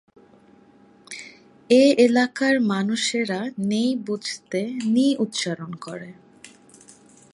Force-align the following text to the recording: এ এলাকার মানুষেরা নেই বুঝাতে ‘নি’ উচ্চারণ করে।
এ 1.69 1.83
এলাকার 1.97 2.55
মানুষেরা 2.71 3.41
নেই 3.71 3.89
বুঝাতে 4.07 4.61
‘নি’ 4.93 5.07
উচ্চারণ 5.19 5.71
করে। 5.81 6.09